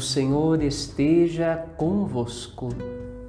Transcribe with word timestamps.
O 0.00 0.02
Senhor 0.02 0.62
esteja 0.62 1.62
convosco, 1.76 2.70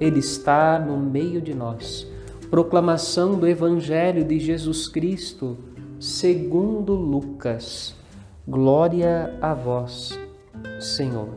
Ele 0.00 0.20
está 0.20 0.78
no 0.78 0.96
meio 0.96 1.38
de 1.38 1.52
nós. 1.52 2.10
Proclamação 2.50 3.38
do 3.38 3.46
Evangelho 3.46 4.24
de 4.24 4.40
Jesus 4.40 4.88
Cristo, 4.88 5.58
segundo 6.00 6.94
Lucas. 6.94 7.94
Glória 8.48 9.36
a 9.42 9.52
vós, 9.52 10.18
Senhor. 10.80 11.36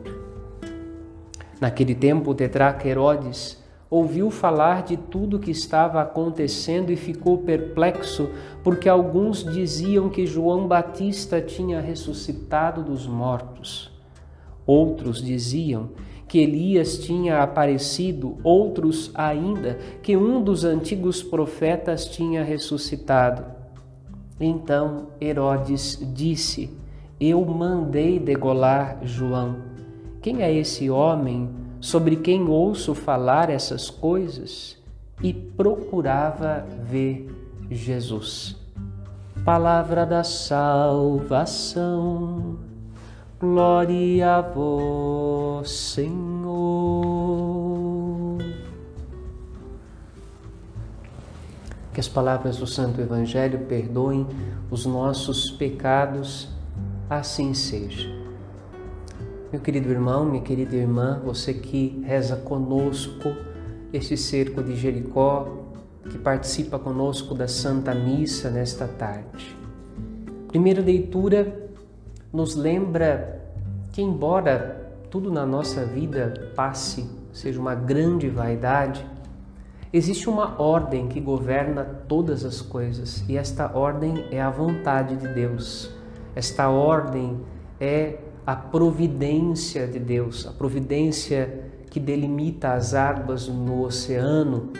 Naquele 1.60 1.94
tempo, 1.94 2.30
o 2.30 2.34
tetraca 2.34 2.88
Herodes 2.88 3.62
ouviu 3.90 4.30
falar 4.30 4.84
de 4.84 4.96
tudo 4.96 5.38
que 5.38 5.50
estava 5.50 6.00
acontecendo 6.00 6.90
e 6.90 6.96
ficou 6.96 7.36
perplexo, 7.42 8.30
porque 8.64 8.88
alguns 8.88 9.44
diziam 9.44 10.08
que 10.08 10.24
João 10.24 10.66
Batista 10.66 11.42
tinha 11.42 11.78
ressuscitado 11.78 12.82
dos 12.82 13.06
mortos. 13.06 13.94
Outros 14.66 15.22
diziam 15.22 15.90
que 16.28 16.38
Elias 16.38 16.98
tinha 16.98 17.42
aparecido, 17.42 18.36
outros 18.42 19.12
ainda 19.14 19.78
que 20.02 20.16
um 20.16 20.42
dos 20.42 20.64
antigos 20.64 21.22
profetas 21.22 22.06
tinha 22.06 22.42
ressuscitado. 22.42 23.44
Então 24.40 25.08
Herodes 25.20 25.98
disse: 26.12 26.76
Eu 27.20 27.44
mandei 27.44 28.18
degolar 28.18 28.98
João. 29.02 29.56
Quem 30.20 30.42
é 30.42 30.52
esse 30.52 30.90
homem 30.90 31.48
sobre 31.80 32.16
quem 32.16 32.48
ouço 32.48 32.92
falar 32.94 33.48
essas 33.48 33.88
coisas? 33.88 34.76
E 35.22 35.32
procurava 35.32 36.66
ver 36.82 37.28
Jesus. 37.70 38.56
Palavra 39.44 40.04
da 40.04 40.24
salvação. 40.24 41.36
Glória 43.38 44.36
a 44.36 44.40
vós, 44.40 45.70
Senhor. 45.70 46.38
Que 51.92 52.00
as 52.00 52.08
palavras 52.08 52.56
do 52.56 52.66
Santo 52.66 52.98
Evangelho 52.98 53.66
perdoem 53.66 54.26
os 54.70 54.86
nossos 54.86 55.50
pecados, 55.50 56.48
assim 57.10 57.52
seja. 57.52 58.08
Meu 59.52 59.60
querido 59.60 59.90
irmão, 59.90 60.24
minha 60.24 60.42
querida 60.42 60.74
irmã, 60.74 61.20
você 61.22 61.52
que 61.52 62.02
reza 62.06 62.36
conosco 62.36 63.28
este 63.92 64.16
cerco 64.16 64.62
de 64.62 64.74
Jericó, 64.74 65.74
que 66.08 66.16
participa 66.16 66.78
conosco 66.78 67.34
da 67.34 67.46
Santa 67.46 67.94
Missa 67.94 68.48
nesta 68.48 68.88
tarde. 68.88 69.54
Primeira 70.48 70.80
leitura 70.80 71.65
nos 72.36 72.54
lembra 72.54 73.40
que, 73.92 74.02
embora 74.02 74.92
tudo 75.10 75.32
na 75.32 75.46
nossa 75.46 75.86
vida 75.86 76.52
passe, 76.54 77.08
seja 77.32 77.58
uma 77.58 77.74
grande 77.74 78.28
vaidade, 78.28 79.06
existe 79.90 80.28
uma 80.28 80.60
ordem 80.60 81.08
que 81.08 81.18
governa 81.18 81.82
todas 81.82 82.44
as 82.44 82.60
coisas 82.60 83.24
e 83.26 83.38
esta 83.38 83.74
ordem 83.74 84.26
é 84.30 84.38
a 84.38 84.50
vontade 84.50 85.16
de 85.16 85.28
Deus. 85.28 85.90
Esta 86.34 86.68
ordem 86.68 87.40
é 87.80 88.18
a 88.46 88.54
providência 88.54 89.86
de 89.86 89.98
Deus, 89.98 90.46
a 90.46 90.52
providência 90.52 91.64
que 91.88 91.98
delimita 91.98 92.74
as 92.74 92.92
águas 92.92 93.48
no 93.48 93.82
oceano, 93.82 94.74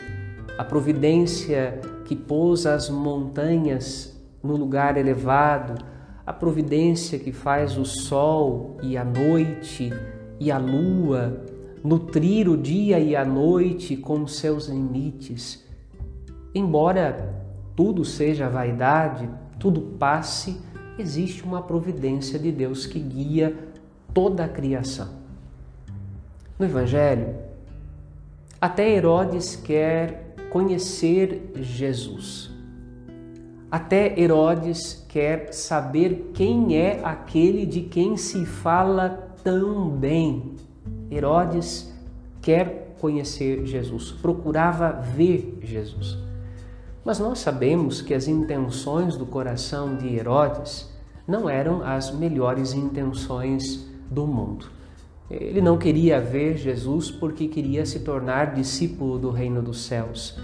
a 0.59 0.65
providência 0.65 1.81
que 2.05 2.15
pôs 2.15 2.67
as 2.67 2.91
montanhas 2.91 4.15
no 4.43 4.57
lugar 4.57 4.99
elevado, 4.99 5.96
a 6.27 6.33
providência 6.33 7.19
que 7.19 7.31
faz 7.31 7.79
o 7.79 7.85
sol 7.85 8.77
e 8.83 8.97
a 8.97 9.05
noite 9.05 9.93
e 10.41 10.51
a 10.51 10.59
lua 10.59 11.45
nutrir 11.85 12.49
o 12.49 12.57
dia 12.57 12.99
e 12.99 13.15
a 13.15 13.25
noite 13.25 13.97
com 13.97 14.27
seus 14.27 14.67
limites. 14.67 15.65
Embora 16.53 17.33
tudo 17.77 18.05
seja 18.05 18.49
vaidade, 18.49 19.31
tudo 19.59 19.81
passe, 19.81 20.61
existe 20.99 21.45
uma 21.45 21.63
providência 21.63 22.39
de 22.39 22.51
Deus 22.51 22.87
que 22.87 22.99
guia 22.99 23.57
toda 24.13 24.45
a 24.45 24.49
criação. 24.49 25.09
No 26.59 26.65
Evangelho, 26.65 27.37
até 28.61 28.91
Herodes 28.91 29.55
quer 29.55 30.35
conhecer 30.51 31.53
Jesus. 31.55 32.56
Até 33.71 34.19
Herodes 34.19 35.05
quer 35.09 35.53
saber 35.53 36.31
quem 36.33 36.77
é 36.77 37.01
aquele 37.03 37.67
de 37.67 37.83
quem 37.83 38.17
se 38.17 38.47
fala 38.47 39.29
tão 39.43 39.91
bem. 39.91 40.55
Herodes 41.11 41.93
quer 42.41 42.95
conhecer 43.01 43.67
Jesus, 43.67 44.13
procurava 44.13 44.93
ver 44.93 45.59
Jesus. 45.63 46.17
Mas 47.05 47.19
nós 47.19 47.41
sabemos 47.41 48.01
que 48.01 48.15
as 48.15 48.29
intenções 48.29 49.17
do 49.17 49.27
coração 49.27 49.97
de 49.97 50.15
Herodes 50.15 50.89
não 51.27 51.49
eram 51.51 51.83
as 51.83 52.13
melhores 52.13 52.73
intenções 52.73 53.85
do 54.11 54.27
mundo. 54.27 54.67
Ele 55.29 55.61
não 55.61 55.77
queria 55.77 56.21
ver 56.21 56.57
Jesus 56.57 57.11
porque 57.11 57.49
queria 57.49 57.85
se 57.85 58.01
tornar 58.01 58.55
discípulo 58.55 59.19
do 59.19 59.31
reino 59.31 59.61
dos 59.61 59.85
céus. 59.85 60.39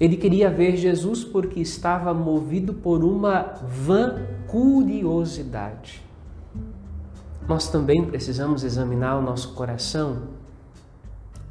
Ele 0.00 0.16
queria 0.16 0.50
ver 0.50 0.76
Jesus 0.76 1.22
porque 1.22 1.60
estava 1.60 2.12
movido 2.12 2.74
por 2.74 3.04
uma 3.04 3.54
vã 3.62 4.26
curiosidade. 4.48 6.02
Nós 7.48 7.68
também 7.68 8.04
precisamos 8.04 8.64
examinar 8.64 9.16
o 9.18 9.22
nosso 9.22 9.54
coração 9.54 10.22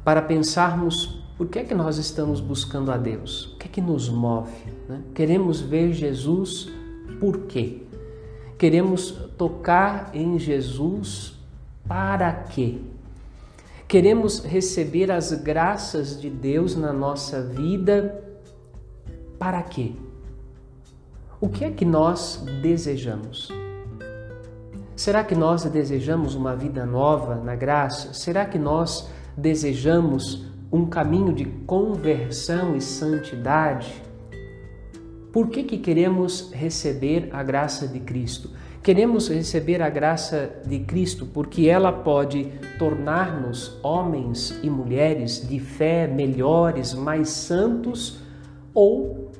para 0.04 0.20
pensarmos 0.20 1.22
por 1.38 1.48
que 1.48 1.60
é 1.60 1.64
que 1.64 1.74
nós 1.74 1.96
estamos 1.96 2.40
buscando 2.40 2.92
a 2.92 2.96
Deus, 2.96 3.46
o 3.46 3.56
que 3.56 3.66
é 3.66 3.70
que 3.70 3.80
nos 3.80 4.08
move. 4.08 4.52
Né? 4.88 5.00
Queremos 5.14 5.60
ver 5.60 5.92
Jesus 5.92 6.68
por 7.18 7.40
quê? 7.46 7.82
Queremos 8.58 9.10
tocar 9.36 10.10
em 10.14 10.38
Jesus 10.38 11.34
para 11.88 12.32
quê? 12.32 12.78
Queremos 13.88 14.44
receber 14.44 15.10
as 15.10 15.32
graças 15.32 16.20
de 16.20 16.28
Deus 16.30 16.76
na 16.76 16.92
nossa 16.92 17.42
vida 17.42 18.23
para 19.44 19.62
quê? 19.62 19.92
O 21.38 21.50
que 21.50 21.66
é 21.66 21.70
que 21.70 21.84
nós 21.84 22.42
desejamos? 22.62 23.52
Será 24.96 25.22
que 25.22 25.34
nós 25.34 25.64
desejamos 25.64 26.34
uma 26.34 26.56
vida 26.56 26.86
nova 26.86 27.34
na 27.34 27.54
graça? 27.54 28.14
Será 28.14 28.46
que 28.46 28.58
nós 28.58 29.06
desejamos 29.36 30.46
um 30.72 30.86
caminho 30.86 31.34
de 31.34 31.44
conversão 31.44 32.74
e 32.74 32.80
santidade? 32.80 34.02
Por 35.30 35.48
que, 35.48 35.62
que 35.62 35.76
queremos 35.76 36.50
receber 36.50 37.28
a 37.30 37.42
graça 37.42 37.86
de 37.86 38.00
Cristo? 38.00 38.48
Queremos 38.82 39.28
receber 39.28 39.82
a 39.82 39.90
graça 39.90 40.62
de 40.66 40.78
Cristo 40.78 41.26
porque 41.26 41.68
ela 41.68 41.92
pode 41.92 42.50
tornar-nos 42.78 43.78
homens 43.84 44.58
e 44.62 44.70
mulheres 44.70 45.46
de 45.46 45.60
fé 45.60 46.06
melhores, 46.06 46.94
mais 46.94 47.28
santos 47.28 48.23
ou 48.74 49.30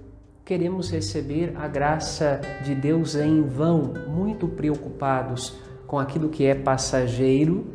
queremos 0.45 0.91
receber 0.91 1.53
a 1.57 1.67
graça 1.67 2.41
de 2.65 2.75
Deus 2.75 3.17
em 3.17 3.43
vão, 3.43 3.93
muito 4.07 4.47
preocupados 4.47 5.59
com 5.87 5.99
aquilo 5.99 6.29
que 6.29 6.45
é 6.45 6.55
passageiro, 6.55 7.67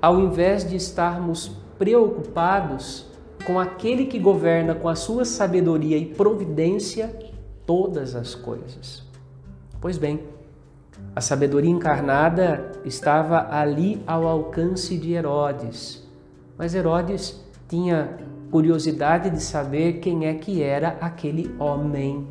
ao 0.00 0.18
invés 0.20 0.68
de 0.68 0.76
estarmos 0.76 1.56
preocupados 1.78 3.06
com 3.44 3.60
aquele 3.60 4.06
que 4.06 4.18
governa 4.18 4.74
com 4.74 4.88
a 4.88 4.94
sua 4.94 5.24
sabedoria 5.24 5.98
e 5.98 6.06
providência 6.06 7.14
todas 7.66 8.14
as 8.14 8.34
coisas. 8.34 9.02
Pois 9.80 9.98
bem, 9.98 10.20
a 11.14 11.20
sabedoria 11.20 11.70
encarnada 11.70 12.72
estava 12.84 13.48
ali 13.50 14.02
ao 14.06 14.26
alcance 14.26 14.96
de 14.96 15.12
Herodes, 15.12 16.06
mas 16.56 16.74
Herodes 16.74 17.40
tinha 17.68 18.16
curiosidade 18.54 19.30
de 19.30 19.42
saber 19.42 19.94
quem 19.94 20.26
é 20.26 20.34
que 20.34 20.62
era 20.62 20.96
aquele 21.00 21.52
homem. 21.58 22.28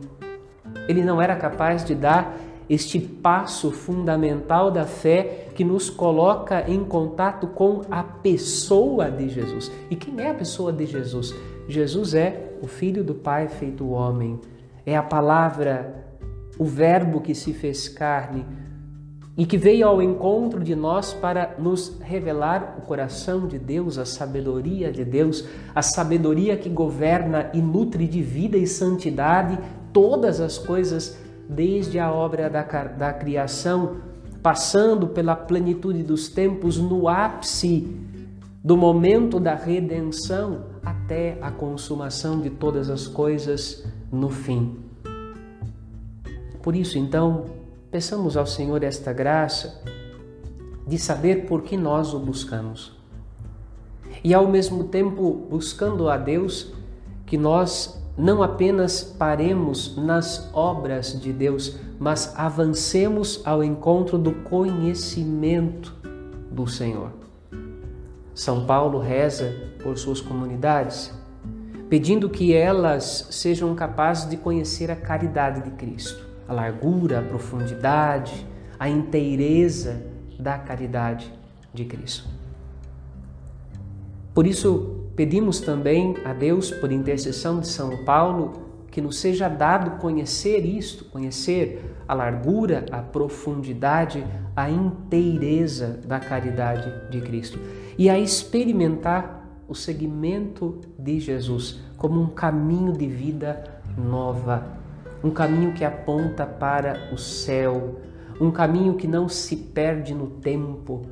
Ele 0.88 1.04
não 1.04 1.22
era 1.22 1.36
capaz 1.36 1.84
de 1.84 1.94
dar 1.94 2.38
este 2.70 2.98
passo 2.98 3.72
fundamental 3.72 4.72
da 4.72 4.86
fé 4.86 5.50
que 5.54 5.66
nos 5.66 5.90
coloca 5.90 6.64
em 6.66 6.82
contato 6.86 7.48
com 7.48 7.82
a 7.92 8.02
pessoa 8.02 9.12
de 9.12 9.28
Jesus. 9.28 9.70
E 9.92 9.98
quem 9.98 10.18
é 10.22 10.30
a 10.30 10.34
pessoa 10.34 10.72
de 10.72 10.86
Jesus? 10.86 11.36
Jesus 11.68 12.14
é 12.14 12.54
o 12.62 12.68
Filho 12.68 13.04
do 13.04 13.16
Pai 13.16 13.50
feito 13.50 13.90
homem, 13.90 14.40
é 14.86 14.96
a 14.96 15.04
palavra, 15.04 16.06
o 16.58 16.64
Verbo 16.64 17.20
que 17.20 17.36
se 17.36 17.52
fez 17.52 17.90
carne, 17.90 18.46
e 19.36 19.46
que 19.46 19.58
veio 19.58 19.88
ao 19.88 20.02
encontro 20.02 20.64
de 20.64 20.76
nós 20.76 21.14
para 21.14 21.56
nos 21.58 22.00
revelar 22.02 22.76
o 22.78 22.82
coração 22.82 23.48
de 23.48 23.58
Deus, 23.58 23.98
a 23.98 24.06
sabedoria 24.06 24.92
de 24.92 25.04
Deus, 25.04 25.46
a 25.74 25.82
sabedoria 25.82 26.56
que 26.56 26.70
governa 26.70 27.50
e 27.54 27.62
nutre 27.62 28.08
de 28.08 28.22
vida 28.22 28.58
e 28.58 28.68
santidade 28.68 29.58
todas 29.92 30.40
as 30.40 30.58
coisas, 30.58 31.18
desde 31.50 31.98
a 32.00 32.12
obra 32.12 32.50
da, 32.50 32.62
da 32.62 33.14
criação 33.14 33.98
passando 34.44 35.08
pela 35.08 35.36
plenitude 35.36 36.04
dos 36.04 36.28
tempos 36.28 36.78
no 36.78 37.08
ápice 37.08 37.98
do 38.64 38.78
momento 38.78 39.40
da 39.40 39.56
redenção 39.56 40.66
até 40.84 41.38
a 41.42 41.50
consumação 41.50 42.40
de 42.40 42.50
todas 42.50 42.90
as 42.90 43.08
coisas 43.08 43.86
no 44.12 44.30
fim. 44.30 44.78
Por 46.62 46.76
isso, 46.76 46.98
então, 46.98 47.46
peçamos 47.94 48.36
ao 48.36 48.48
Senhor 48.48 48.82
esta 48.82 49.14
graça 49.14 49.80
de 50.88 50.98
saber 50.98 51.46
por 51.46 51.62
que 51.62 51.78
nós 51.78 52.12
o 52.12 52.18
buscamos. 52.18 52.92
E 54.24 54.34
ao 54.34 54.48
mesmo 54.48 54.86
tempo, 54.86 55.46
buscando 55.48 56.10
a 56.10 56.18
Deus, 56.18 56.74
que 57.24 57.38
nós 57.38 58.04
não 58.18 58.42
apenas 58.42 59.04
paremos 59.04 59.96
nas 59.96 60.50
obras 60.56 61.22
de 61.22 61.32
Deus, 61.32 61.78
mas 62.00 62.34
avancemos 62.36 63.44
ao 63.46 63.64
encontro 63.64 64.18
do 64.18 64.32
conhecimento 64.42 65.94
do 66.50 66.66
Senhor. 66.66 67.12
São 68.34 68.66
Paulo 68.66 68.98
reza 68.98 69.54
por 69.84 70.00
suas 70.00 70.20
comunidades, 70.20 71.14
pedindo 71.90 72.28
que 72.28 72.56
elas 72.56 73.28
sejam 73.30 73.76
capazes 73.76 74.28
de 74.28 74.38
conhecer 74.38 74.90
a 74.90 74.96
caridade 74.96 75.62
de 75.62 75.70
Cristo, 75.78 76.33
a 76.48 76.54
largura, 76.54 77.20
a 77.20 77.22
profundidade, 77.24 78.46
a 78.80 78.90
inteireza 78.90 80.04
da 80.40 80.58
caridade 80.58 81.32
de 81.74 81.86
Cristo. 81.86 82.28
Por 84.34 84.48
isso, 84.48 85.04
Pedimos 85.16 85.60
também 85.60 86.16
a 86.26 86.34
Deus, 86.34 86.72
por 86.72 86.92
intercessão 86.92 87.60
de 87.60 87.68
São 87.68 88.04
Paulo, 88.04 88.54
que 88.90 89.00
nos 89.00 89.20
seja 89.20 89.48
dado 89.48 90.00
conhecer 90.00 90.66
isto, 90.66 91.06
conhecer 91.06 91.96
a 92.08 92.16
largura, 92.16 92.86
a 92.92 92.98
profundidade, 92.98 94.26
a 94.56 94.72
inteireza 94.72 96.00
da 96.06 96.20
caridade 96.20 96.92
de 97.12 97.22
Cristo 97.22 97.60
e 97.96 98.10
a 98.10 98.20
experimentar 98.20 99.48
o 99.68 99.76
seguimento 99.76 100.80
de 100.98 101.20
Jesus 101.20 101.80
como 101.96 102.20
um 102.20 102.28
caminho 102.28 102.94
de 102.94 103.08
vida 103.08 103.82
nova, 103.96 104.66
um 105.24 105.32
caminho 105.32 105.74
que 105.74 105.86
aponta 105.86 106.46
para 106.46 107.10
o 107.14 107.18
céu, 107.18 108.02
um 108.42 108.52
caminho 108.52 108.96
que 108.96 109.08
não 109.08 109.30
se 109.30 109.56
perde 109.56 110.14
no 110.14 110.28
tempo, 110.28 111.04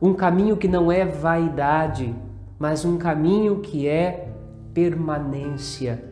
um 0.00 0.12
caminho 0.12 0.56
que 0.56 0.68
não 0.68 0.92
é 0.92 1.04
vaidade, 1.04 2.14
mas 2.58 2.84
um 2.84 2.98
caminho 2.98 3.60
que 3.60 3.88
é 3.88 4.28
permanência. 4.74 6.04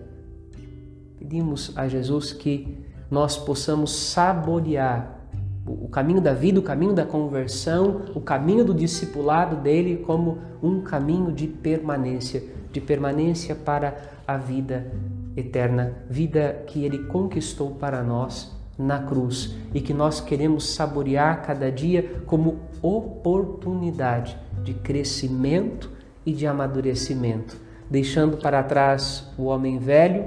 Pedimos 1.19 1.72
a 1.76 1.87
Jesus 1.87 2.32
que 2.32 2.78
nós 3.10 3.37
possamos 3.37 3.94
saborear 3.94 5.20
o 5.66 5.88
caminho 5.88 6.20
da 6.20 6.32
vida, 6.32 6.58
o 6.58 6.62
caminho 6.62 6.94
da 6.94 7.05
conversão, 7.05 8.02
o 8.14 8.20
caminho 8.20 8.64
do 8.64 8.75
discipulado 8.75 9.56
dele 9.56 9.98
como 9.98 10.38
um 10.62 10.81
caminho 10.81 11.31
de 11.31 11.46
permanência, 11.46 12.43
de 12.72 12.81
permanência 12.81 13.55
para 13.55 13.96
a 14.26 14.37
vida 14.37 14.90
eterna, 15.37 15.96
vida 16.08 16.64
que 16.67 16.84
ele 16.84 17.05
conquistou 17.05 17.73
para 17.73 18.02
nós 18.02 18.52
na 18.79 19.00
cruz 19.00 19.55
e 19.75 19.81
que 19.81 19.94
nós 19.94 20.20
queremos 20.20 20.75
saborear 20.75 21.43
cada 21.43 21.70
dia 21.70 22.23
como 22.26 22.61
oportunidade 22.81 24.37
de 24.62 24.75
crescimento 24.75 25.90
e 26.25 26.32
de 26.32 26.46
amadurecimento, 26.46 27.56
deixando 27.90 28.37
para 28.37 28.62
trás 28.62 29.29
o 29.37 29.44
homem 29.44 29.79
velho, 29.79 30.25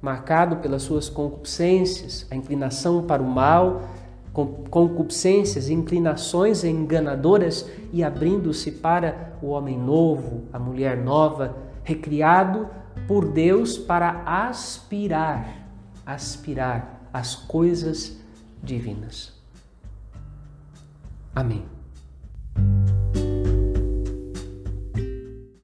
marcado 0.00 0.56
pelas 0.56 0.82
suas 0.82 1.08
concupiscências, 1.08 2.26
a 2.30 2.36
inclinação 2.36 3.04
para 3.04 3.22
o 3.22 3.26
mal, 3.26 3.82
concupiscências, 4.68 5.70
inclinações 5.70 6.64
enganadoras 6.64 7.70
e 7.92 8.02
abrindo-se 8.02 8.72
para 8.72 9.32
o 9.40 9.48
homem 9.48 9.78
novo, 9.78 10.42
a 10.52 10.58
mulher 10.58 10.96
nova, 10.96 11.56
recriado 11.84 12.68
por 13.06 13.32
Deus 13.32 13.76
para 13.76 14.22
aspirar, 14.48 15.66
aspirar 16.04 17.08
às 17.12 17.34
coisas 17.34 18.18
divinas. 18.62 19.32
Amém. 21.34 21.73